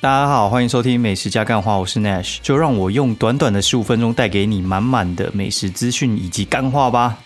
[0.00, 7.18] 大家好，欢迎收听美食加干话，我是 Nash，就让我用短短的十五分钟带给你满满的美食资讯以及干话吧。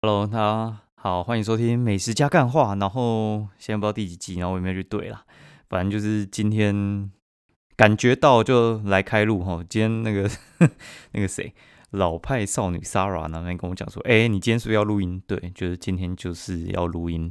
[0.00, 2.74] Hello，大家好，欢迎收听美食加干话。
[2.76, 5.24] 然后现在不知道第几集，然后我也没有去对了，
[5.68, 7.10] 反正就是今天
[7.76, 9.62] 感觉到就来开路哈。
[9.68, 10.30] 今天那个
[11.12, 11.52] 那个谁。
[11.92, 15.22] 老派少女 Sara 那边跟我讲说：“哎，你今天是不是要录音？
[15.26, 17.30] 对，就是今天就是要录音，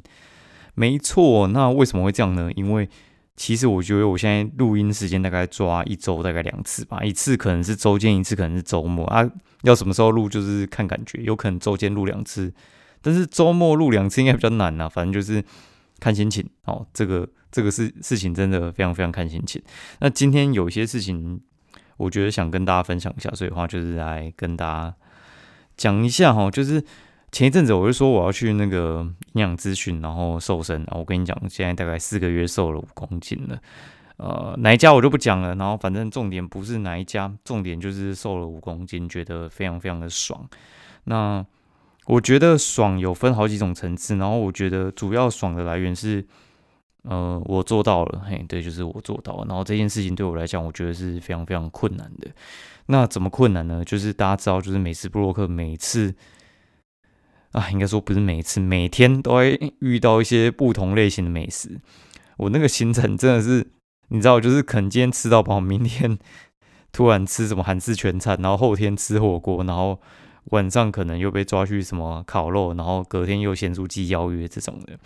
[0.75, 1.47] 没错。
[1.47, 2.52] 那为什么会这样呢？
[2.55, 2.88] 因为
[3.35, 9.27] 其实我觉得我现在录音时间大概抓一周大概两次吧，一次可能是周间，一次可能是周末啊。
[9.63, 12.53] 要什么时候录就是看感觉，有可能周间录两次，
[13.02, 14.88] 但是周末录两次应该比较难呐。
[14.88, 15.43] 反正就是
[15.99, 16.85] 看心情哦。
[16.93, 19.61] 这个这个事事情真的非常非常看心情。
[19.99, 21.41] 那今天有一些事情。”
[22.02, 24.95] 我觉得想跟大家分享一下，所以的话就是来跟大家
[25.77, 26.83] 讲一下哈，就是
[27.31, 30.97] 前一阵子我就说我要去那个营养咨询，然后瘦身啊。
[30.97, 33.59] 我跟你讲，现在大概四个月瘦了五公斤了，
[34.17, 35.53] 呃，哪一家我就不讲了。
[35.55, 40.49] 然后反正重点不是哪一家，重点就是瘦了五公斤，觉得非常非常的爽。
[41.03, 41.45] 那
[42.08, 46.25] 我觉得爽有分好几种层次，然后我觉得主要爽的来源是。
[47.03, 49.45] 呃，我做到了，嘿，对，就是我做到了。
[49.47, 52.30] 然后这件事情对我来讲，我觉得是非常非常困难的。
[52.85, 53.83] 那怎么困难呢？
[53.83, 56.13] 就是大家知道，就是美食布洛克每次
[57.53, 61.80] 啊，应该说不是每次，每天都会遇到一些不同类型的美食。
[62.38, 63.67] 我那个行程真的是，
[64.09, 66.19] 你知道，就是可能今天吃到饱，明天
[66.91, 69.99] 突然吃什么韩式全餐，然后后天吃火锅，然后
[70.52, 74.99] 晚上可能又被抓去什么烤肉，然后隔天又咸猪鸡邀约这种的。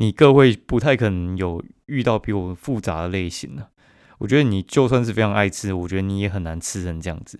[0.00, 3.68] 你各位不太可能有遇到比我复杂的类型了。
[4.16, 7.38] 我觉得你就算是非常爱吃，我觉得你也很难吃成这样子。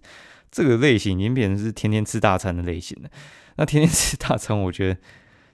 [0.52, 3.08] 这个类型已经变成是天天吃大餐的类型了。
[3.56, 5.00] 那天天吃大餐，我觉得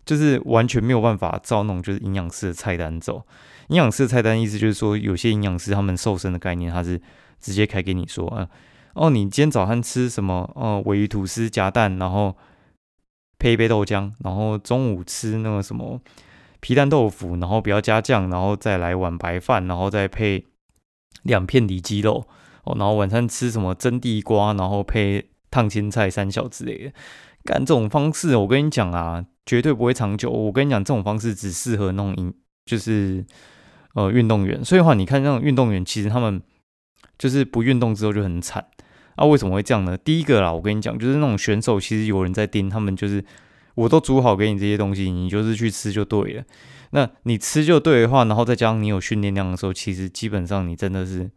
[0.05, 3.25] 就是完全没有办法照那种就是营养师的菜单走。
[3.69, 7.00] 营养师的菜单意思就是说，有些营养师他们瘦身的概念，他是
[7.41, 8.49] 直接开给你说啊，
[8.94, 10.50] 哦，你今天早餐吃什么？
[10.56, 12.37] 哦，尾鱼吐司夹蛋，然后
[13.38, 16.00] 配一杯豆浆，然后中午吃那个什么？
[16.66, 20.44] 皮蛋豆腐，然后不要加酱，然后再来碗白饭，然后再配
[21.22, 22.27] 两片里脊肉
[22.65, 22.75] 哦。
[22.77, 26.93] 然后晚餐吃什么蒸地瓜，然后配烫青菜三小之类的。
[27.44, 30.28] 干这种方式，我跟你讲啊，绝对不会长久。
[30.28, 32.34] 我跟你讲，这种方式只适合那种
[32.65, 33.25] 就是
[33.94, 34.65] 呃运动员。
[34.65, 36.43] 所以话，你看那种运动员，其实他们
[37.16, 38.66] 就是不运动之后就很惨
[39.15, 39.25] 啊。
[39.25, 39.97] 为什么会这样呢？
[39.97, 43.25] 第一个啦，我跟你讲，就是那种选手，其实有人在盯他们，就是。
[43.76, 46.44] 我都煮好给你这些东西，你就是去吃就对了。
[46.91, 51.31] 那你吃就对的话，然后再加上你有训练量的时候，其实基本上你真的是，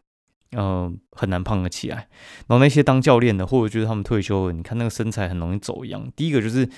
[0.52, 2.08] 呃，很难胖得起来。
[2.48, 6.10] 然后那些当教练的，或者就是他们退休了，你看那个身材很容易走样。
[6.16, 6.70] 第一个就是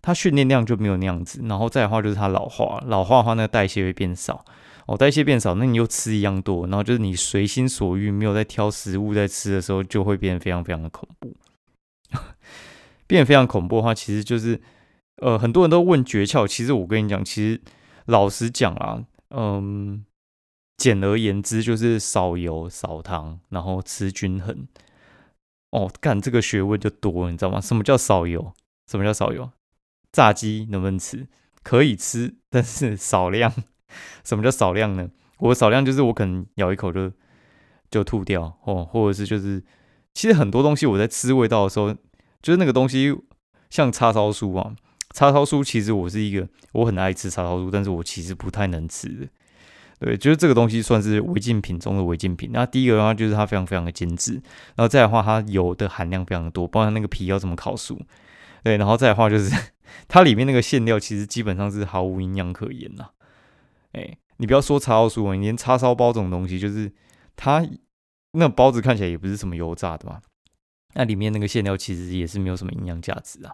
[0.00, 4.44] 他训练量就没有那样子，然后再的话就是他老化，老化的话那个代谢会变少。
[4.86, 11.34] 哦，代谢变少，那你又吃一样多，然后就是你随心所欲，没有在挑食物在吃的时候，就会变得非常非常的恐怖。
[13.08, 14.60] 变得非常恐怖的话，其实就是。
[15.20, 17.60] 呃，很多人都问诀窍，其实我跟你讲，其实
[18.06, 20.04] 老实讲啊，嗯，
[20.76, 24.66] 简而言之就是少油少糖，然后吃均衡。
[25.72, 27.60] 哦，干这个学问就多，你知道吗？
[27.60, 28.52] 什么叫少油？
[28.90, 29.50] 什么叫少油？
[30.10, 31.28] 炸鸡能不能吃？
[31.62, 33.52] 可以吃，但是少量。
[34.24, 35.10] 什么叫少量呢？
[35.38, 37.12] 我少量就是我可能咬一口就
[37.90, 39.62] 就吐掉哦，或者是就是，
[40.14, 41.94] 其实很多东西我在吃味道的时候，
[42.42, 43.14] 就是那个东西
[43.68, 44.74] 像叉烧酥啊。
[45.14, 49.28] 叉烧酥其实我是一个我很爱吃叉烧酥，但是我其实不太能吃的。
[49.98, 52.50] 对，就是这个东西算是违禁品中的违禁品。
[52.52, 54.34] 那第一个的话就是它非常非常的精致，
[54.74, 58.00] 然后再的话它油的含量非常的多，包括那个皮要怎么烤熟。
[58.62, 59.54] 对，然后再的话就是
[60.08, 63.10] 它里面那个馅料其实基本上是毫无营养可言呐。
[63.92, 66.90] 哎，你不要说叉烧酥，你连叉烧包这种东西，就是
[67.36, 67.66] 它
[68.32, 70.20] 那包子看起来也不是什么油炸的嘛，
[70.94, 73.52] 那里面那个馅料其实也是没有什么营养价值啊。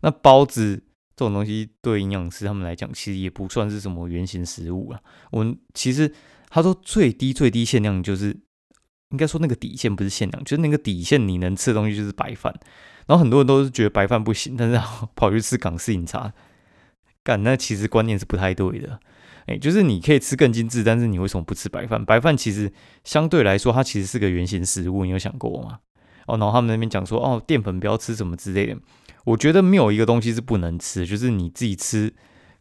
[0.00, 0.82] 那包子
[1.16, 5.00] 这种东西对营养师他们来讲，其实也不算是什么原型食物啊。
[5.30, 6.12] 我们其实
[6.48, 8.36] 他说最低最低限量就是，
[9.10, 12.54] 应该说那个底线不是限量，就是那个底线你能吃的东西就是白饭。
[13.06, 14.80] 然后很多人都是觉得白饭不行，但是
[15.14, 16.32] 跑去吃港式饮茶，
[17.22, 19.00] 干那其实观念是不太对的。
[19.46, 22.04] 哎，就是你可以吃更精致，但是你为什么不吃白饭？
[22.04, 22.72] 白饭其实
[23.04, 25.78] 相对来说，它其实是个原型食物，你有想过吗？
[26.26, 28.76] 哦，然后他们那边讲说，哦，淀粉不要吃什么之类的。
[29.26, 32.14] 我觉得没有一个东西是不能吃，就是你自己吃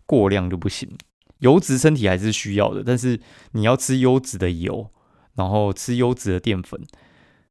[0.05, 0.89] 过量就不行。
[1.39, 3.19] 油脂身体还是需要的，但是
[3.51, 4.89] 你要吃优质的油，
[5.35, 6.81] 然后吃优质的淀粉。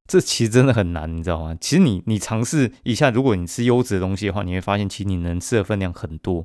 [0.07, 1.57] 这其实真的很难，你知道吗？
[1.61, 6.45] 其实你你尝试一下，如果你吃优质的东西的话，你会发现其实你能吃的分量很多，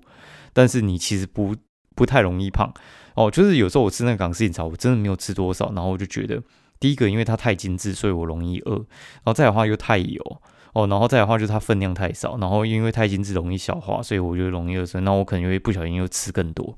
[0.54, 1.56] 但是你其实不
[1.96, 2.74] 不太容易胖
[3.16, 3.30] 哦。
[3.32, 6.42] 就是有时候我吃那个港式饮茶，我真的没有吃多少，然后我就觉得
[6.80, 10.42] 第一个因为它太精致，所以我容易饿，然后再的话又太油
[10.74, 16.78] 哦，然后再的话就是它分量太少，然后因为太精致容易消化，所以我就容易饿，所以那我可能会不小心又吃更多。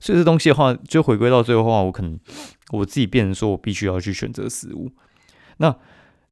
[0.00, 2.18] 所以这东西的话，就回归到最后的话，我可能
[2.72, 4.92] 我自己变成说我必须要去选择食物，
[5.58, 5.76] 那。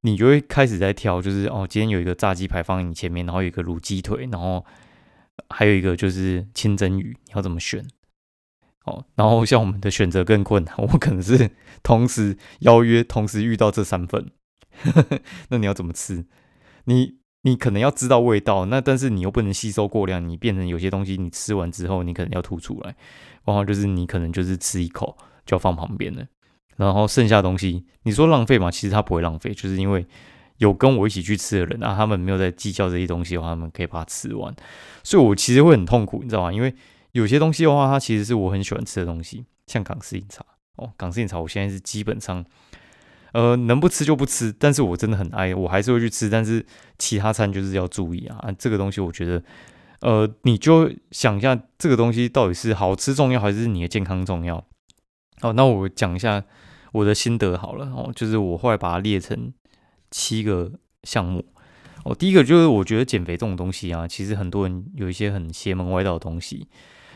[0.04, 4.66] 你就会开始在挑，就是哦，今天有一个炸鸡排放在你前面，然后有一个卤鸡腿，然后
[5.48, 7.86] 还有一个就是清蒸鱼，你要怎么选？
[8.84, 11.52] 哦，然后像我们的选择更困难， 我可能是
[11.84, 14.32] 同时邀约，同时遇到这三份，
[15.50, 16.26] 那你要怎么吃？
[16.84, 22.94] 你你可能要知道味道，那但是你又不能吸收过量，你变成有些东西你吃完之后，你可能要吐出来，
[23.44, 26.24] 往往就是你可能就是吃一口就要放旁边了。
[26.76, 28.70] 然后剩下东西，你说浪费嘛？
[28.70, 30.06] 其实它不会浪费，就是因为
[30.58, 34.54] 有跟我一起去吃的人啊，他们没有在计较这些东西的话，他们可以把它吃完。
[35.02, 36.52] 所以我其实会很痛苦，你知道吗？
[36.52, 36.74] 因为
[37.12, 40.44] 有些东西的话，它其实是我很喜欢吃的东西，像港式饮茶
[40.76, 42.44] 哦，港式饮茶我现在是基本上，
[43.32, 46.28] 呃，能不吃就不吃，但是我真的很爱，我还是会去吃。
[46.28, 46.64] 但是
[46.98, 49.42] 其他餐就是要注意啊，这个东西我觉得，
[50.00, 54.64] 呃，你就想一下，这个东西到底是好吃重要，还是你的健康重要？
[55.40, 56.44] 哦，那我讲一下
[56.92, 59.52] 我的心得好了哦，就是我后来把它列成
[60.10, 61.44] 七个项目。
[62.04, 66.66] 哦，第一个就是我觉得减肥这种东西啊，其实很多人有一些很邪门歪道的东西。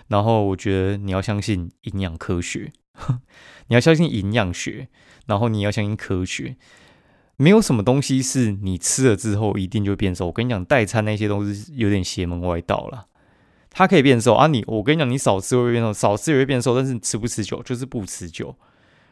[0.08, 2.72] 然后我觉得你要相信营养科学，
[3.68, 4.88] 你要相信营养学，
[5.26, 6.56] 然后你要相信科学。
[7.36, 10.26] 没有什么东西是你吃了之后一定就变瘦。
[10.26, 13.08] 我跟你讲，代餐那些都是有点邪门歪道了。
[13.68, 14.46] 它可以变瘦啊！
[14.46, 18.56] 你我跟你讲，你少吃会变瘦，少吃也会变瘦，但是持不持久就是不持久。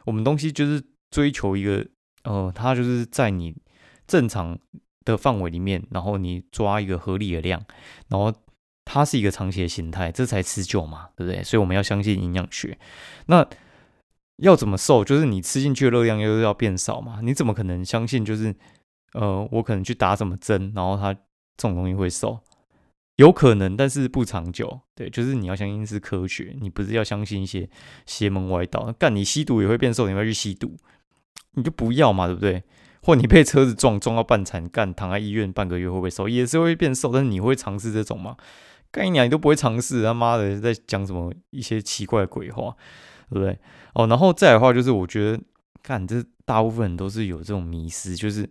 [0.06, 1.86] 我们东西就是追求一个，
[2.22, 3.54] 呃，它就是在你
[4.06, 4.58] 正常
[5.04, 7.62] 的范围里面，然后你抓一个合理的量，
[8.08, 8.32] 然后
[8.86, 11.42] 它是一个长期的形态，这才持久嘛，对不对？
[11.44, 12.78] 所以我们要相信营养学。
[13.26, 13.46] 那
[14.36, 15.04] 要怎么瘦？
[15.04, 17.20] 就是你吃进去的热量又要变少嘛？
[17.22, 18.24] 你怎么可能相信？
[18.24, 18.54] 就是
[19.12, 21.20] 呃，我可能去打什么针，然后它这
[21.58, 22.40] 种东西会瘦？
[23.16, 24.80] 有可能，但是不长久。
[24.96, 27.68] 对，就是你要相信是科学，你不是要相信一些
[28.06, 28.92] 邪门歪道。
[28.98, 30.76] 干，你吸毒也会变瘦，你要去吸毒，
[31.52, 32.64] 你就不要嘛，对不对？
[33.02, 36.28] 或你被车子撞撞到半残，干躺在医院半个月会不会瘦？
[36.28, 38.36] 也是会变瘦，但是你会尝试这种吗？
[38.90, 42.74] 干你娘，你都不会尝试，他妈的在讲什么一些奇怪的鬼话，
[43.34, 43.58] 对不对？
[43.94, 45.42] 哦，然后再的话就是，我觉得
[45.82, 48.48] 看这大部分人都是有这种迷失，就是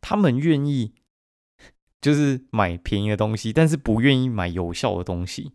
[0.00, 0.94] 他们愿意。
[2.02, 5.52] 就是买便宜的东西，但是不愿意买有效的东西。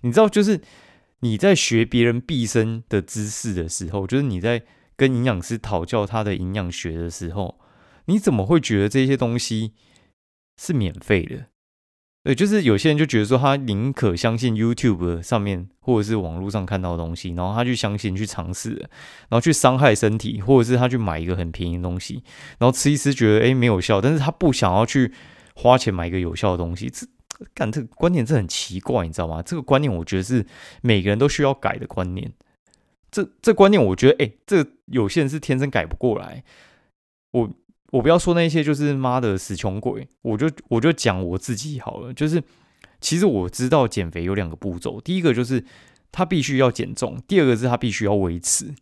[0.00, 0.62] 你知道，就是
[1.18, 4.62] 你在学别人毕生的知识的时候，就是你在
[4.96, 7.60] 跟营养师讨教他的营养学的时候，
[8.06, 9.74] 你怎么会觉得这些东西
[10.56, 11.48] 是免费的？
[12.22, 18.74] 对，就是有些人就觉得说，他宁可相信 YouTube 上面或者是网络上看到的东西，然后他去相信、去尝试，
[19.28, 22.22] 然后去伤害身体，或者是他去买一个很便宜的东西，
[22.58, 25.12] 然后吃一吃觉得诶没有效，但是他不想要去。
[25.52, 27.06] 花钱买一个有效的东西，这
[27.52, 29.42] 干这个观念这很奇怪，你知道吗？
[29.42, 30.46] 这个观念我觉得是
[30.80, 32.32] 每个人都需要改的观念。
[33.10, 36.42] 这这观念我觉得，哎，这有些人是天生改不过来。
[37.32, 37.50] 我
[37.90, 42.12] 我不要说那些就是妈的死穷鬼，我就我就讲我自己好了。
[42.14, 42.42] 就是
[43.00, 45.64] 其实我知道减肥有两个步骤，第一个就是
[46.10, 48.74] 他必须要减重，第二个是他必须要维持。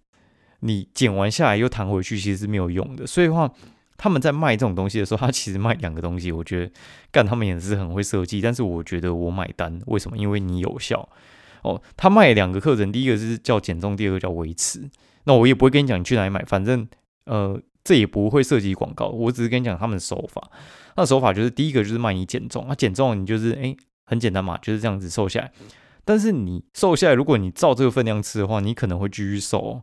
[0.61, 3.07] 你减完下来又弹回去，其实是没有用的。
[3.07, 3.53] 所以话。
[4.00, 6.31] 他们在卖这种东西的时候，他其实卖两个东西。
[6.31, 6.71] 我觉得
[7.11, 9.77] 干他们也是很会设计，但是我觉得我买单。
[9.87, 10.17] 为什么？
[10.17, 11.09] 因为你有效
[11.62, 11.83] 哦。
[11.97, 14.88] 他卖两个课程，第一个是叫减重，第二个叫维持。
[15.25, 16.87] 那我也不会跟你讲你去哪里买，反正
[17.25, 19.07] 呃，这也不会涉及广告。
[19.07, 20.50] 我只是跟你讲他们的手法。
[20.97, 25.50] 那手法就是第一个就是卖你减重，那减重你就是诶很简单嘛，就是这样子瘦下来。
[26.04, 29.80] 但是你瘦下来，如果你照这个分量吃的话，你可能会继续瘦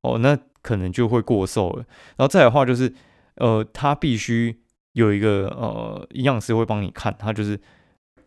[0.00, 1.84] 哦，那可能就会过瘦了。
[2.16, 2.94] 然后再的话就是。
[3.40, 4.62] 呃，他必须
[4.94, 7.56] 有一个呃营养师会帮你看，他就是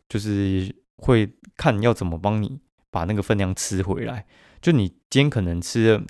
[0.07, 4.25] 就是会看要怎么帮你把那个分量吃回来。
[4.61, 6.01] 就你今天可能吃了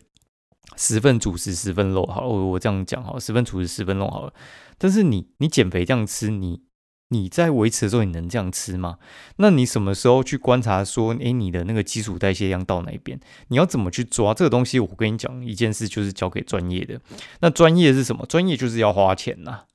[0.77, 4.33] 十份主食十份肉，好，我我这样讲好，十份主食十份肉好了。
[4.77, 6.61] 但是你你减肥这样吃，你
[7.09, 8.97] 你在维持的时候，你能这样吃吗？
[9.35, 13.19] 那你什么时候去观察说，诶，你的那个基础代谢量到哪一边？
[13.49, 14.79] 你要怎么去抓这个东西？
[14.79, 16.99] 我跟你讲一件事，就是交给专业的。
[17.41, 18.25] 那专业是什么？
[18.25, 19.65] 专业就是要花钱呐。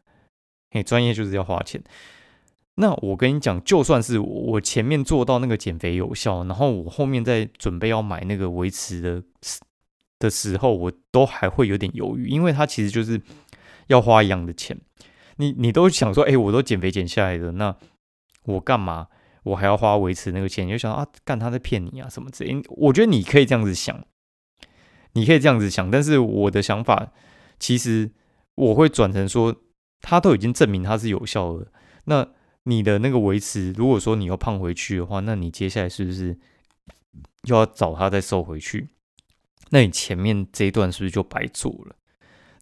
[0.71, 1.83] 嘿，专业就是要花钱。
[2.77, 9.23] 那我跟你讲，就算是我前面做到那个减肥有效，然后我后面在准备要买那个维持的
[10.19, 13.21] 的时候，我都还会有点犹豫，因为它其实就是。
[13.89, 14.77] 要花一样的钱。
[15.37, 17.77] 你你都想说，哎，我都减肥减下来的，那
[18.47, 19.07] 我干嘛
[19.45, 20.67] 我还要花维持那个钱？
[20.67, 22.61] 你就想啊，干他在骗你啊什么之类。
[22.67, 24.05] 我觉得你可以这样子想，
[25.13, 27.13] 你可以这样子想，但是我的想法
[27.61, 28.11] 其实
[28.57, 29.55] 我会转成说，
[30.01, 31.71] 他都已经证明它是有效的，
[32.07, 32.27] 那
[32.65, 36.37] 你的那个维持，如果说你要胖回去的话，那你接下来是不是
[37.45, 38.89] 又要找他再瘦回去？
[39.71, 41.97] 那你前面这一段是不是就白做了？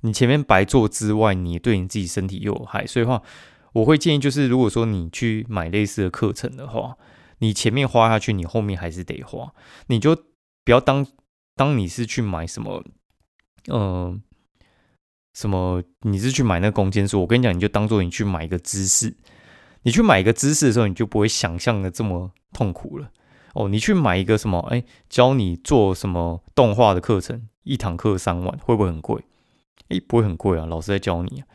[0.00, 3.22] 你前面白做之外，你对你自己身体又有害，所以话，
[3.72, 6.96] 我会建议就是，如果说你去买类似的课程的话，
[7.38, 9.52] 你前面花下去，你后面还是得花，
[9.86, 10.14] 你就
[10.62, 11.06] 不要当
[11.56, 12.84] 当你是去买什么，
[13.68, 14.18] 呃，
[15.32, 19.16] 什么你是去买那个弓箭术，我跟你讲，你就当做你去买一个知识，
[19.82, 23.10] 你去买一个知识的时候，你就不会想象的这么痛苦了。
[23.54, 29.24] 哦，你去买一个什么，哎，教你做什么动画的课程，一堂课三万，会不会很贵？
[29.88, 31.46] 诶，不会很贵啊，老师在教你啊。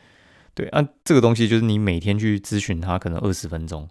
[0.54, 3.88] 对啊，这个东西就是你每天去咨询他，可能二十分钟，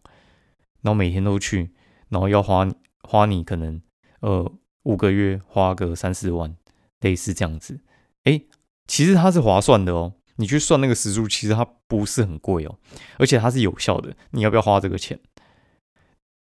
[0.82, 1.72] 然后每天都去，
[2.10, 2.68] 然后要花
[3.04, 3.82] 花你可能
[4.20, 4.52] 呃
[4.84, 6.56] 五个月花个三四万，
[7.00, 7.80] 类似这样子。
[8.26, 8.48] 诶，
[8.88, 10.14] 其实它是划算的哦。
[10.36, 12.78] 你去算那个时数，其实它不是很贵哦，
[13.18, 14.16] 而且它是有效的。
[14.32, 15.20] 你要不要花这个钱？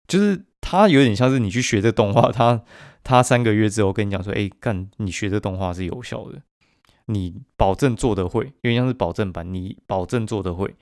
[0.06, 2.62] 就是他有点像是你去学这动画，他
[3.02, 6.42] 他三个月之后跟你讲说，诶，干，你学这动画是有效的。
[7.06, 10.76] 你保证做得会，因为像是保证版，你保证做得会，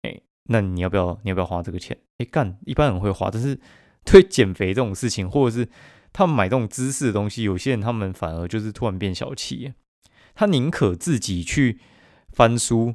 [0.00, 1.20] 哎，那你要不要？
[1.24, 1.94] 你要不要花这个钱？
[2.16, 3.60] 哎，干，一般人会花，但是
[4.02, 5.68] 对减肥这种事情，或者是
[6.10, 9.74] 他们买这种知识的东西，有些人他们反而就是突然变小气，
[10.34, 11.78] 他宁可自己去
[12.32, 12.94] 翻书，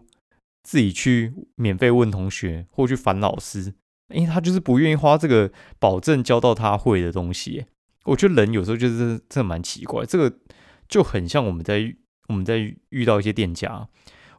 [0.63, 3.75] 自己去免费问同学，或去烦老师，
[4.13, 7.65] 因为他就是不愿意花这个保证教到他会的东西。
[8.05, 10.37] 我觉得人有时候就是这蛮奇怪，这个
[10.87, 11.95] 就很像我们在。
[12.29, 13.85] 我们在遇到一些店家，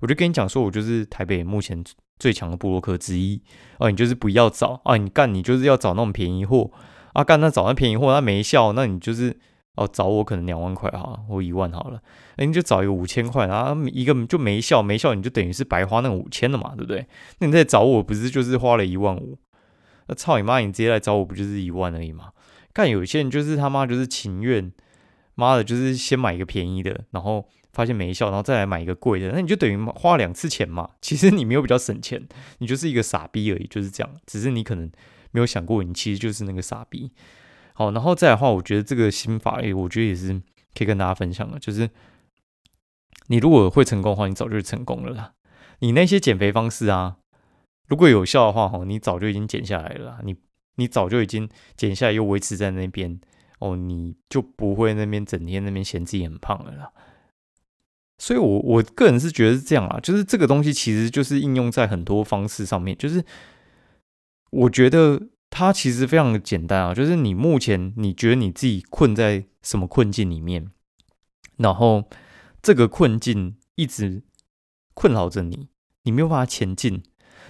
[0.00, 1.84] 我就跟你讲说，我就是台北目前
[2.18, 3.42] 最强的布洛克之一
[3.76, 3.90] 啊！
[3.90, 4.96] 你就是不要找啊！
[4.96, 6.70] 你干，你就是要找那种便宜货
[7.12, 7.22] 啊！
[7.22, 9.38] 干，那找那便宜货，那没效，那你就是
[9.76, 12.00] 哦，找我可能两万块哈，或一万好了，
[12.38, 17.06] 那你就找一个五千块，然后一个就没效，没效你就等于是白花那五千了嘛，对不对？
[17.40, 19.38] 那你再找我不是就是花了一万五？
[20.08, 20.58] 那操你妈！
[20.58, 22.32] 你直接来找我不就是一万而已吗？
[22.72, 24.72] 干，有些人就是他妈就是情愿，
[25.34, 27.48] 妈的，就是先买一个便宜的，然后。
[27.74, 30.90] 发现没效，然后再来买一个贵的，那你就等于花两次钱嘛。
[31.00, 32.24] 其实你没有比较省钱，
[32.58, 34.14] 你就是一个傻逼而已，就是这样。
[34.26, 34.88] 只是你可能
[35.32, 37.10] 没有想过，你其实就是那个傻逼。
[37.72, 40.40] 好，然后再来的话，我觉得这个心法，诶，我觉得也是
[40.72, 41.90] 可以跟大家分享的，就是
[43.26, 45.32] 你如果会成功的话，你早就成功了啦。
[45.80, 47.16] 你那些减肥方式啊，
[47.88, 50.20] 如果有效的话，哈，你早就已经减下来了。
[50.24, 50.34] 你
[50.76, 53.20] 你早就已经减下来，又维持在那边，
[53.58, 56.92] 哦，你就不会那边整天那边嫌自己很胖了啦。
[58.18, 63.24] 所以，我我个人是觉得是这样啊，就是这个东西其实就是应用在很多方式上面，就是
[64.50, 70.70] 我觉得它其实非常的简单啊，就是你目前你觉得你自己困在什么困境里面，
[71.56, 72.04] 然后
[72.62, 74.22] 这个困境一直
[74.94, 75.68] 困扰着你，
[76.04, 77.02] 你没有办法前进，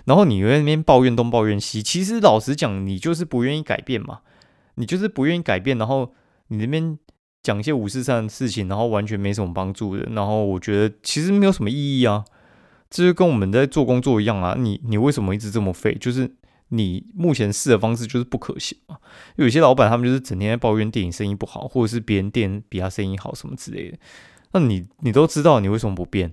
[0.04, 4.20] 然后你在那边抱怨东抱怨西，其实老实讲，你就是不愿意改变嘛，
[4.76, 6.12] 你就是不愿意改变，然后
[6.49, 6.99] 你那边。
[7.44, 12.25] 讲一些五四三的事情，然后完全没什么帮助的，然后我觉得其实没有什么意义啊，
[12.88, 15.94] 这就跟我们在做工作一样啊，你你为什么一直这么废？
[15.94, 16.37] 就是
[16.68, 18.96] 你目前试的方式就是不可行嘛。
[19.37, 23.99] 有些老板他们就是整天在抱怨电影生意不好，或者是别人店比他生意好什么之类的。
[24.52, 26.32] 那你你都知道，你为什么不变？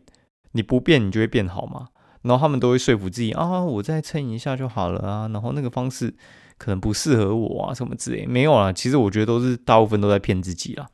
[0.54, 1.90] 你不变，你就会变好吗？
[2.24, 6.13] 然后他们都会说服自己啊，我再撑一下就好了啊，然后那个方式。
[6.58, 8.72] 可能不适合我啊，什么之类没有啊。
[8.72, 10.88] 其实我觉得都是大部分都在骗自己啦。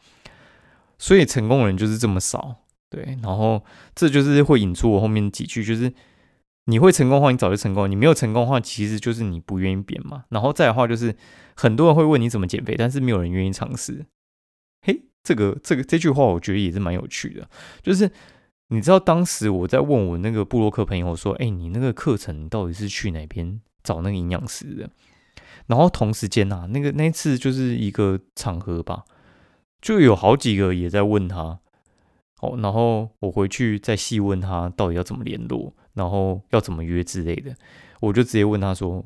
[0.98, 2.56] 所以成功人就是这么少，
[2.90, 3.18] 对。
[3.22, 3.62] 然后
[3.94, 5.92] 这就是会引出我后面几句，就是
[6.68, 10.24] 你会成功的话，你早就成功；你没有成功的话，其实就是你不愿意变嘛。
[10.30, 11.14] 然后再的话，就是
[11.54, 14.06] 很多人会问你怎么减肥，但是没有人愿意尝试。
[14.86, 17.46] 嘿，这个这个这句话我觉得也是蛮有趣的。
[17.84, 18.10] 就是
[18.70, 24.90] 你知道当时我在问我那个布洛克朋友我说：“哎，你那个课程到底是去哪边找那个营养师的？”
[25.68, 29.04] 然后同时间呐，那个那次就是一个场合吧，
[29.82, 31.60] 就有好几个也在问他，
[32.42, 37.56] 哦，然后我回去再细问他到底要怎么联络，然后要怎么约之类的，
[38.02, 39.04] 我就直接问他说：“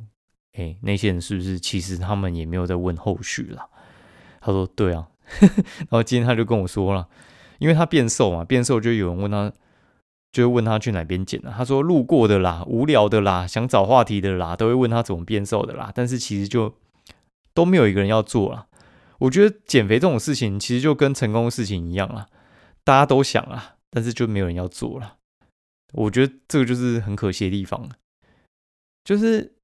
[0.53, 3.69] 哎，那些人是不是其实他们也没有在问后续了？”
[4.41, 5.07] 他说：“对啊。”
[5.39, 7.07] 然后今天他就跟我说了，
[7.61, 9.53] 因为他变瘦嘛，变瘦就有人问他。
[10.33, 15.91] 就会问他去哪边减了，他说路过的啦，无聊的啦，想找话题的啦，都会问他怎么变瘦的啦。
[15.93, 16.73] 但是其实就
[17.53, 18.67] 都没有一个人要做了。
[19.19, 22.27] 我觉得减肥这种事情其实就跟成功的事情一样啊，
[22.85, 25.17] 大家都想啊，但是就没有人要做了。
[25.91, 27.89] 我觉得这个就是很可惜的地方，
[29.03, 29.55] 就是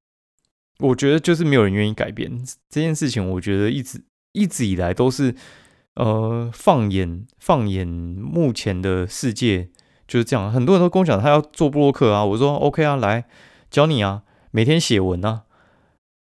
[0.80, 3.26] 我觉得就是没有人愿意改变这件事情。
[3.32, 5.34] 我觉得一直一直以来都是，
[5.98, 9.70] 呃，放眼放眼目前的世界
[10.08, 10.52] 就是这样。
[10.52, 13.26] 很多人都跟我讲他要做布洛克啊，我说 OK 啊，来
[13.70, 15.44] 教你啊，每天写文啊。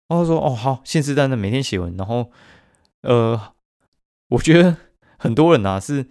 [0.09, 1.97] 然后说哦好，信誓旦旦每天写文。
[1.97, 2.31] 然后
[3.03, 3.53] 呃，
[4.31, 4.77] 我觉得
[5.19, 6.07] 很多人啊是。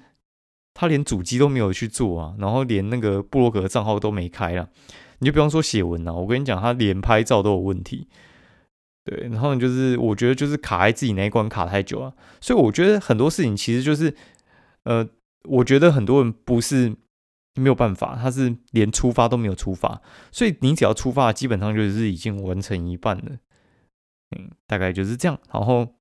[0.77, 4.67] 他连主机都没有去做啊，然后连那个布洛格账号都没开了，
[5.19, 6.13] 你就不用说写文了。
[6.13, 8.09] 我跟你讲，他连拍照都有问题。
[9.05, 14.13] 对，然后就是我觉得就是卡在自己那一关卡太久了，所以我觉得很多事情其实就是，
[14.83, 15.07] 呃，
[15.43, 16.93] 我觉得很多人不是
[17.53, 23.37] 没有办法，他是连出发都没有出发，所以你只要出发，基本上就是已经完成一半了。
[24.35, 25.95] 嗯，大概就是这样，然后。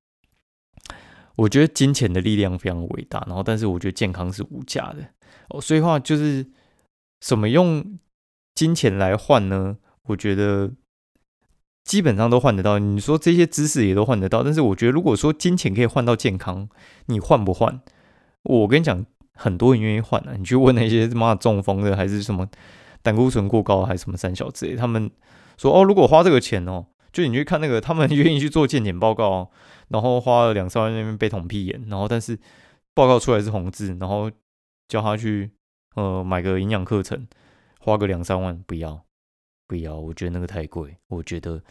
[1.36, 5.04] 我觉得金钱的力量非常伟大，然后但是我觉得健康是无价的
[5.48, 5.60] 哦。
[5.60, 6.46] 所以话就是
[7.22, 7.98] 什么用
[8.54, 9.76] 金钱来换呢？
[10.04, 10.70] 我觉得
[11.84, 12.78] 基本上都换得到。
[12.78, 16.68] 你说这些知识也都换得到，但是我觉得如果说金钱可以换到健康，
[17.06, 17.80] 你换不换？
[18.42, 20.34] 我跟你讲，很多人愿意换啊。
[20.36, 22.48] 你去问那些妈中风的，还是什么
[23.02, 25.10] 胆固醇过高，还是什么三小之类，他们
[25.56, 26.86] 说哦，如果花这个钱哦。
[27.12, 29.48] 就你去看那个，他们愿意去做健检报告，
[29.86, 32.36] 然后花了两三万那边被捅屁眼，然后但是
[32.92, 34.28] 报告出来是红字，然后
[34.88, 35.52] 叫他去
[35.94, 37.28] 呃买个营养课程，
[37.78, 39.03] 花个两三万，不要
[39.74, 41.62] 不要，我觉得那个太贵，我觉得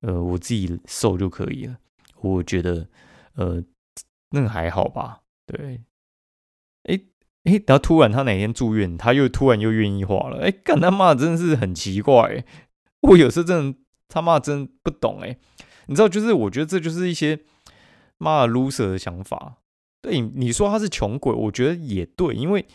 [0.00, 1.76] 呃我自己瘦就可以了，
[2.20, 2.88] 我觉得
[3.34, 3.62] 呃
[4.30, 5.82] 那个还好吧，对，
[6.84, 7.00] 哎
[7.44, 12.44] 哎，然后突然他哪天住院，他又突然又愿意花了，哎干他妈真的是很奇怪，
[13.00, 13.78] 我有时候真的。
[14.14, 15.38] 他妈真不懂哎，
[15.86, 17.40] 你知道，就是我觉得这就是一些
[18.18, 19.56] 妈的 loser 的想法。
[20.02, 22.66] 对，你说他是穷鬼，我觉得也对，因为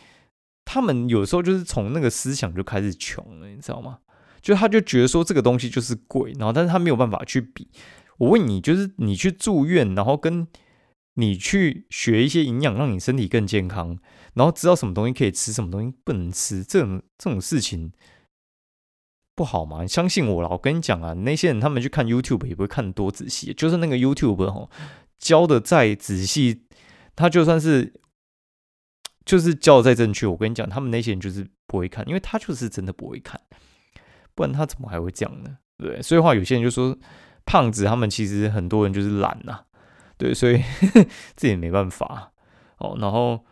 [0.65, 3.99] 他们有时候就是从那个思想就开始穷了，你知道吗？
[4.41, 7.67] 就他就觉得说这个东西就是贵，然后但是他没有办法去比。
[8.17, 10.47] 我问你，就是你去住院，然后跟
[11.15, 13.97] 你去学一些营养，让你身体更健康，
[14.33, 17.91] 然后知道什么东西可以吃，什么东西不能吃，这种这种事情。
[19.35, 19.83] 不好吗？
[19.83, 24.67] 你相信我了，我跟你讲啊，那些人他们去看 YouTube 也不会看多仔细，就是那个 YouTube 哦，
[25.19, 26.63] 教的再仔细，
[27.15, 27.93] 他就算是
[29.23, 33.39] 就是教的再正确，我跟你讲，他们那些人就是不会看，因为他就是真的不会看，
[34.37, 35.57] 不然他怎么还会这样呢？
[35.77, 36.95] 对，所以话有些人就说
[37.45, 39.61] 胖子他们其实很多人就是懒呐，
[40.17, 40.61] 对，所以
[41.35, 42.31] 这也没办法
[42.77, 42.95] 哦。
[43.01, 43.43] 然后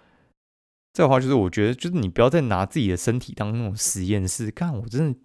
[0.93, 5.19] 再话就是我觉得就是你不要再拿自己的身体当那种实验室干，我真的。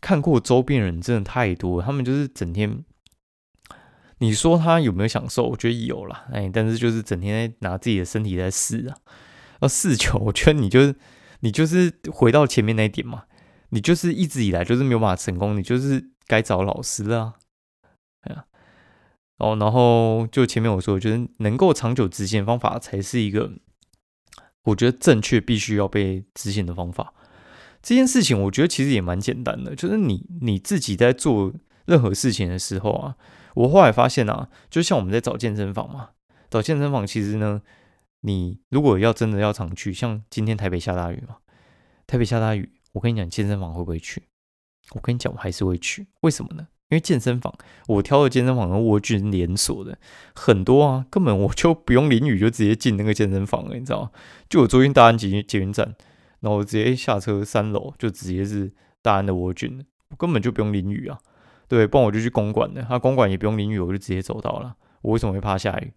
[0.00, 2.84] 看过周边人真的太多，他们就是整天，
[4.18, 5.48] 你说他有没有享受？
[5.48, 8.96] 我觉得有啦，哎，但是就是整天拿自己的身体在试啊，
[9.60, 10.16] 要试球。
[10.20, 10.94] 我觉得你就是
[11.40, 13.24] 你就是回到前面那一点嘛，
[13.70, 17.34] 你就是一直以来就是没有办法成功，你就是该找老师了，
[18.22, 18.44] 哎呀，
[19.38, 23.52] 哦，然后就前面我说，我觉得能够长久执行方法才是一个，
[24.64, 27.12] 我觉得正确必须要被执行的方法。
[27.80, 31.52] 这件事情我觉得其实也蛮简单的，就是你你自己在做
[31.86, 33.16] 任何事情的时候啊，
[33.54, 36.10] 我后来发现啊，就像我们在找健身房嘛，
[36.50, 37.62] 找健身房其实呢，
[38.22, 41.36] 你如果要真的要常去，像今天台北下大雨嘛，
[42.06, 44.24] 台北下大雨，我跟你讲健身房会不会去？
[44.90, 46.66] 我跟你讲我还是会去，为什么呢？
[46.88, 47.54] 因为健身房
[47.86, 49.96] 我挑的健身房是蜗居连锁的，
[50.34, 54.10] 很多啊，根本我就不用淋雨就直接进那个健身房了，你知道吗？
[54.48, 55.94] 就我昨天大安捷捷运站。
[56.40, 61.18] 然后我直接下车三楼就直接是大安的蜗菌，我根本就不用淋雨啊，
[61.66, 64.76] 对，不然我就去公馆的，他公馆也不用淋雨，我就直接走到了。
[65.02, 65.92] 我为什么会怕下雨？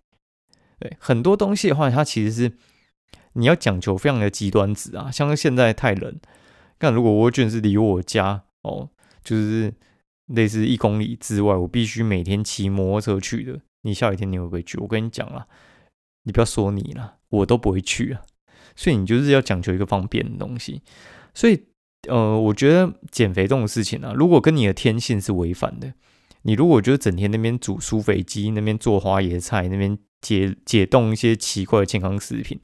[0.79, 2.57] 对，很多东西的话，它其实是
[3.33, 6.19] 你要讲求非常的极端值啊，像现在太冷，
[6.81, 8.89] 但如果蜗卷是离我家哦，
[9.23, 9.71] 就是
[10.25, 13.61] 类似一公里之外，我必须每天骑摩托车去的。
[13.83, 14.79] 你下雨天你会不会去？
[14.79, 15.45] 我跟你讲啦，
[16.23, 18.21] 你不要说你了，我都不会去啊。
[18.75, 20.81] 所以你就是要讲求一个方便的东西，
[21.35, 21.67] 所以
[22.07, 25.93] 呃，我觉得减肥这种事情啊，如果跟你的天性是违反的，
[26.41, 32.59] 你如果就是整天那边煮苏肥鸡，那边做花椰菜，那边解解冻一些奇怪的健康食品，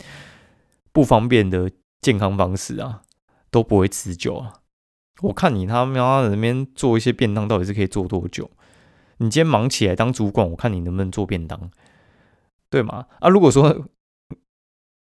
[0.91, 1.69] 不方便的
[2.01, 3.03] 健康方式啊，
[3.51, 4.53] 都不会持久啊。
[5.21, 8.49] 我看你他妈的那边做一些便当，到底是可以做多久？
[9.17, 11.71] 你今天忙起来当主管，我看你能不能做便当，
[12.69, 13.07] 对吗？
[13.19, 13.87] 啊，如果说。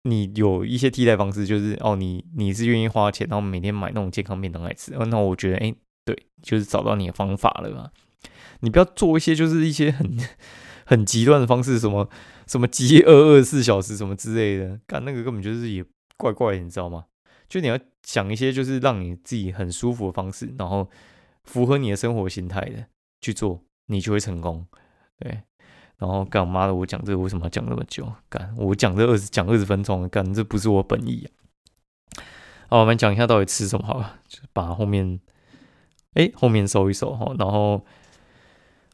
[0.08, 5.74] 你有一些替代方式，就是哦，你你是愿意花钱，然后每天买那种健康便当来吃，那我觉得，哎，
[6.06, 7.90] 对，就是找到你的方法了嘛。
[8.60, 10.16] 你不要做一些就是一些很
[10.86, 12.08] 很极端的方式，什么
[12.46, 15.84] 什么饥饿二十四小时什么之类的，干那个根本就是也
[16.18, 17.06] 怪怪的，你知道吗？
[17.48, 20.90] 就你要想一些就是让你自己很舒服的方式，然后
[21.44, 22.86] 符合你的生活心态的
[23.22, 24.66] 去做，你就会成功。
[25.20, 25.42] 对，
[25.98, 28.12] 然后干妈的，我讲这个为什么要讲那么久？
[28.30, 32.24] 干我讲这二十讲二十分钟，干这不是我本意啊。
[32.70, 35.20] 好，我们讲一下到底吃什么好了，就把后面
[36.14, 37.86] 哎后面收一收哈，然后。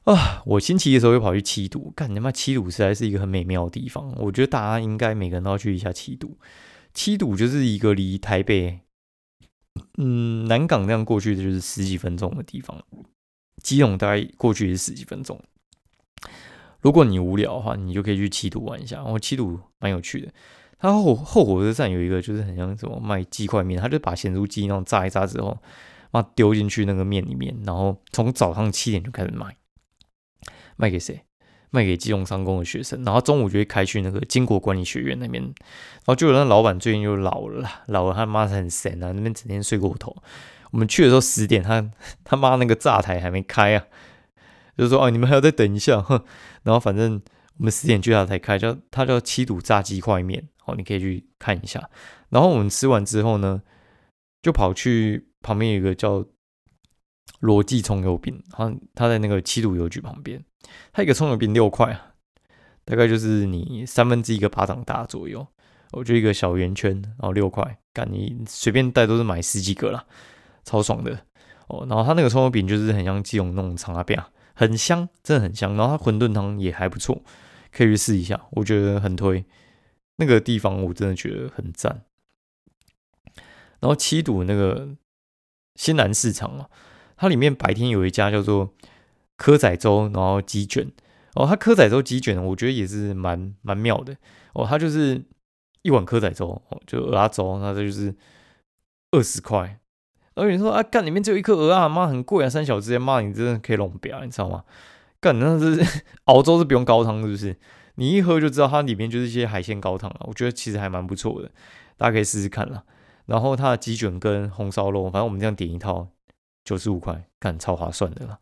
[0.03, 0.41] 啊！
[0.47, 4.11] 我星期一的时候又跑去七度，干他妈七度实在是一个很美妙的地方。
[4.17, 6.39] 我觉得大家应该每个人都要去一下七度。
[6.93, 8.79] 七堵就是一个离台北，
[9.97, 12.83] 嗯，南港这样过去的就是十几分钟的地方。
[13.63, 15.39] 基隆大概过去也是十几分钟。
[16.81, 18.97] 如果你无聊的话，你就可以去七堵玩一下。
[18.97, 20.33] 然后七堵蛮有趣的，
[20.79, 25.57] 它后后火车站有一个就是很像什么卖鸡块面，他就把咸猪鸡那种炸一炸之后，
[26.09, 29.55] 把丢进去那个面里面，然后从早上七点就开始卖。
[30.75, 31.23] 卖给谁？
[31.71, 35.53] 卖给基隆商工的学生，然后中午就会开去那个金国管理学院那边，然
[36.05, 40.15] 后就有那老板最近又老了，老了他妈是很神啊，那边整天睡过头。
[40.71, 41.91] 我们去的时候十点，他
[42.23, 43.85] 他妈那个炸台还没开啊，
[44.77, 46.23] 就说哦你们还要再等一下，哼。
[46.63, 47.21] 然后反正
[47.57, 51.89] 我们十点去他才开，叫他叫七堵炸鸡块面，哦你可以去看一下。
[52.29, 53.61] 然后我们吃完之后呢，
[54.41, 56.25] 就跑去旁边有一个叫。
[57.39, 60.43] 罗记葱油饼，他他在那个七堵邮局旁边，
[60.93, 62.13] 它一个葱油饼六块啊，
[62.85, 65.45] 大概就是你三分之一个巴掌大左右，
[65.91, 70.05] 我就一个小圆圈，然后六块，干你随便带都是买十几个啦，
[70.63, 71.25] 超爽的
[71.67, 71.85] 哦。
[71.89, 74.21] 然后它那个葱油饼就是很像基隆那种长阿饼，
[74.53, 75.75] 很香，真的很香。
[75.75, 77.21] 然后它馄饨汤也还不错，
[77.71, 79.45] 可以去试一下，我觉得很推。
[80.17, 82.03] 那个地方我真的觉得很赞。
[83.79, 84.89] 然后七堵那个
[85.75, 86.69] 新南市场啊。
[87.17, 88.73] 它里面白天有一家叫做
[89.41, 90.91] 蚵仔粥，然后鸡卷
[91.33, 94.15] 哦，它蚵仔粥鸡卷，我觉得也是蛮蛮妙的
[94.53, 94.67] 哦。
[94.69, 95.19] 它就是
[95.81, 98.15] 一碗蚵仔粥哦，就鹅粥，那这就是
[99.09, 99.79] 二十块。
[100.35, 104.63] 而你说啊，干里面只有一颗鹅啊，妈很贵啊，三小只，妈你真的可以弄表，你知道吗？
[105.19, 105.83] 干那是
[106.25, 107.57] 熬粥是不用高汤是不是？
[107.95, 111.49] 你一喝就知道它里面就是一些海鲜高汤啊，我觉得其实还蛮不错的，
[111.97, 112.83] 大家可以试试看啦。
[113.25, 116.09] 然后它的鸡卷跟红烧肉，反正我们这样点一套。
[116.63, 118.37] 九十五块，干超划算的啦。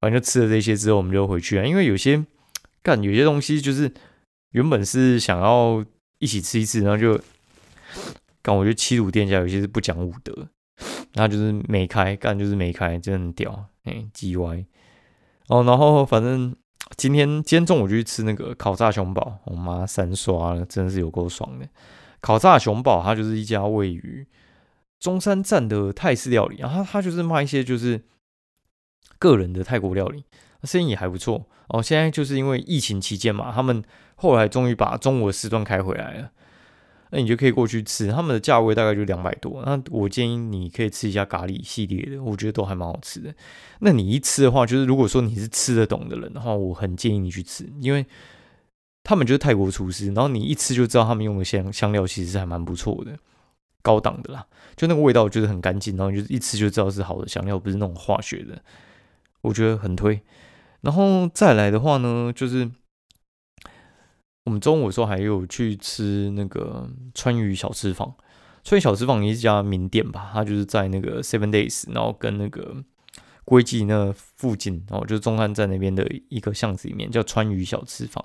[0.00, 1.64] 反正就吃了这些之后，我们就回去啊。
[1.64, 2.24] 因为有些
[2.82, 3.92] 干有些东西就是
[4.52, 5.84] 原本是想要
[6.18, 7.20] 一起吃一次，然后就
[8.42, 8.56] 干。
[8.56, 10.48] 我觉得七组店家有些是不讲武德，
[11.14, 13.66] 那就是没开，干就是没开，真的很屌。
[13.84, 14.66] 哎，G Y
[15.48, 16.54] 哦，然后反正
[16.96, 21.66] 今天今天中午就去吃那个烤炸熊堡，我妈三刷了，真的是有够爽的。
[22.20, 24.26] 烤炸熊堡它就是一家位于。
[25.00, 28.02] 中山站的泰式料理，然后他就是卖一些就是
[29.18, 30.24] 个人的泰国料理，
[30.64, 31.82] 生意也还不错哦。
[31.82, 33.82] 现在就是因为疫情期间嘛，他们
[34.16, 36.30] 后来终于把中午的时段开回来了，
[37.10, 38.10] 那你就可以过去吃。
[38.12, 43.34] 他们的价位大概就两百多，那我建议你可以吃一下咖喱系列的，我觉得都还蛮好吃的。
[43.80, 48.04] 那你一吃的话，就是如果说你是吃得懂的人的话，我很建议你去吃，因为
[49.04, 53.16] 他们就是泰国厨师，然后你一吃就知道他们用的香香料其实是还蛮不错的。
[53.80, 54.44] 高档的啦，
[54.76, 58.60] 就那个味道就是很干净，然后就是一吃就知道是好的香料，不是那种化学的，
[59.42, 60.20] 我觉得很推。
[60.80, 62.70] 然后再来的话呢，就是
[64.44, 68.14] 我们中午的时候还有去吃那个川渝小吃坊。
[68.64, 72.76] 川渝小吃坊也是家名店吧，它就是在那个 Seven Days，然后跟那个
[73.44, 78.24] 归记那附近，然后就是中汉站那边的一个巷子里面，叫川渝小吃坊。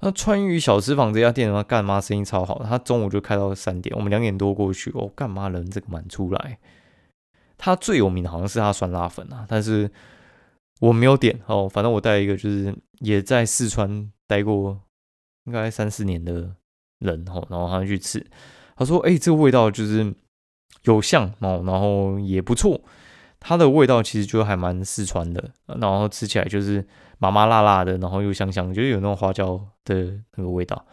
[0.00, 6.58] 那川渝小吃坊这家店的话，干妈生意超好，他中午就开到三点，我们两点多过去，哦，干妈人这个满出来。
[7.56, 9.88] 他最有名的好像是他酸辣粉啊，但是
[10.82, 14.80] 我没有点哦，反正我带一个就是也在四川待过
[15.44, 16.56] 应该三四年的
[16.98, 18.26] 人哦，然后他去吃，
[18.74, 20.12] 他说，哎，这个味道就是
[20.82, 22.80] 有像哦，然后也不错。
[23.44, 26.84] 它的味道其实就还蛮四川的，然后吃起来就是
[27.18, 30.84] 麻麻辣辣的，然后又香香，就是有那种花椒的那个味道。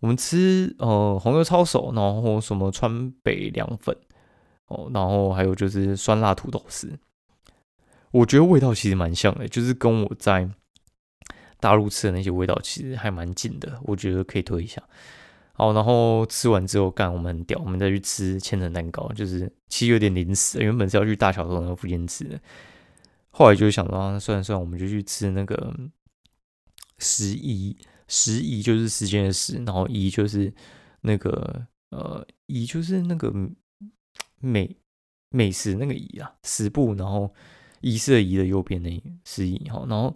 [0.00, 3.94] 我们吃呃红油抄手，然后什么川北凉粉
[4.68, 6.98] 哦，然后还有就是酸辣土豆丝，
[8.12, 10.48] 我觉得味道其实蛮像的，就是跟我在
[11.60, 14.82] 大陆吃的那些味道其实还蛮近的，我觉得可以推一下。
[15.52, 22.40] 好，然后吃完之后，干我们很屌，我们再去吃千层蛋糕，就是其实有点临时，原本是要去大小头那个附近吃的，
[23.28, 25.74] 后来就想到，算了算了，我们就去吃那个
[26.98, 27.76] 十一，
[28.08, 30.50] 十一就是时间的时，然后一就是
[31.02, 33.30] 那个呃一就是那个
[34.38, 34.74] 美
[35.28, 37.34] 美食那个宜啊，十步，然后
[37.80, 40.14] 一色一的右边那十一，好，然后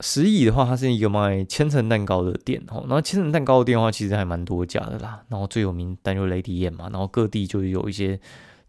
[0.00, 2.80] 十一的话，它是一个卖千层蛋糕的店哈。
[2.80, 5.22] 然后千层蛋糕的店的话，其实还蛮多家的啦。
[5.28, 8.18] 然后最有名但就雷迪宴嘛，然后各地就是有一些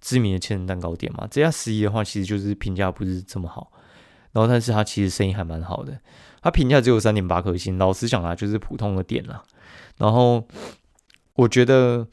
[0.02, 1.28] 知名的千层蛋糕店嘛。
[1.32, 3.72] 这家十一的话，其实就是评价不是这么好。
[4.32, 6.00] 然后但是它其实生意还蛮好的，
[6.42, 7.78] 它评价只有三点八颗星。
[7.78, 9.44] 老实讲啊，就是普通的店啦。
[9.98, 10.48] 然后
[11.36, 12.08] 我觉得。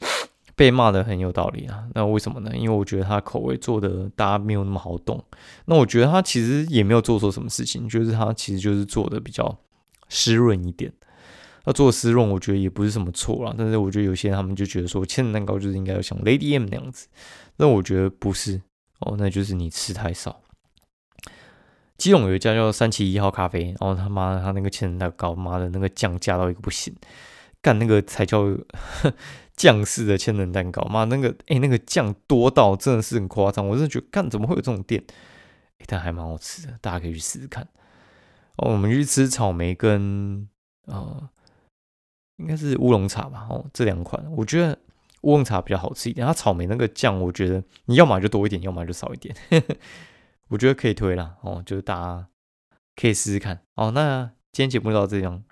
[0.57, 2.51] 被骂的很有道理啊，那为什么呢？
[2.57, 5.23] 因为我觉得他口味做的大家没有那么好懂。
[5.65, 9.55] 那我觉得他其实也没有做错什么事情，就是他其实就是做的比较
[10.09, 10.91] 湿润一点。
[11.65, 13.53] 那做湿润，我觉得也不是什么错啦。
[13.55, 17.07] 但是我觉得有些人他们就觉得说，千层蛋糕就是应该要像 Lady M 那样子。
[17.57, 18.59] 那我觉得不是
[19.01, 20.41] 哦，那就是你吃太少。
[21.97, 26.95] 基隆有一家叫三七一号咖啡，然后他妈的他那个千层蛋糕，妈的那个酱加到一个不行，
[27.67, 28.45] 干那个才叫。
[29.57, 35.03] 酱式的千层蛋糕，妈那个哎，那个酱多到真的是很夸张，我真的觉得，看怎么会有这种店？
[35.79, 37.67] 哎，但还蛮好吃的，大家可以去试试看。
[38.57, 40.47] 哦，我们去吃草莓跟
[40.85, 41.27] 呃，
[42.35, 43.47] 应该是乌龙茶吧？
[43.49, 44.77] 哦，这两款我觉得
[45.21, 49.35] 乌龙茶比较好吃一点，它草莓那个酱，我觉得你要买就多一点，要买就少一点。
[50.49, 52.27] 我觉得可以推啦，哦，就是大家
[52.95, 53.61] 可以试试看。
[53.73, 55.43] 哦，那今天节目就到这样，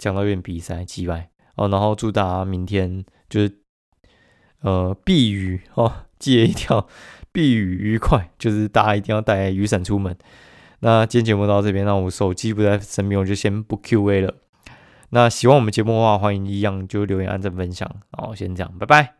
[0.00, 1.30] 讲到有点鼻塞，击败。
[1.54, 3.58] 哦，然后祝大家明天就是
[4.62, 6.88] 呃避雨哦，记得一条
[7.30, 10.16] 避雨愉快，就是大家一定要带雨伞出门。
[10.80, 14.34] 那今天节目到这边，那我手机不在身边，我就先不 Q A 了。
[15.10, 17.86] 那喜欢我们节目的话，欢迎一样就留言、按赞、分享。
[18.12, 19.19] 好，先这样，拜拜。